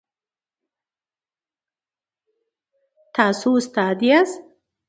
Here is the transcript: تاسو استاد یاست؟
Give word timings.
تاسو 3.15 3.49
استاد 3.59 3.97
یاست؟ 4.07 4.39